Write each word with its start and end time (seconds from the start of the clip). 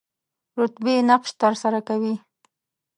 ربطي 0.59 0.95
نقش 1.09 1.29
تر 1.41 1.53
سره 1.61 1.79
کوي. 1.87 2.15